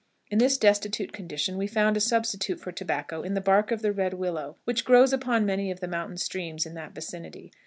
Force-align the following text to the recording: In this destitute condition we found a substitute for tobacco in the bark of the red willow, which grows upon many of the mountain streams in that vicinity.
In 0.31 0.39
this 0.39 0.57
destitute 0.57 1.13
condition 1.13 1.59
we 1.59 1.67
found 1.67 1.95
a 1.95 1.99
substitute 1.99 2.59
for 2.59 2.71
tobacco 2.71 3.21
in 3.21 3.35
the 3.35 3.39
bark 3.39 3.69
of 3.71 3.83
the 3.83 3.91
red 3.91 4.15
willow, 4.15 4.57
which 4.63 4.83
grows 4.83 5.13
upon 5.13 5.45
many 5.45 5.69
of 5.69 5.79
the 5.79 5.87
mountain 5.87 6.17
streams 6.17 6.65
in 6.65 6.73
that 6.73 6.93
vicinity. 6.95 7.51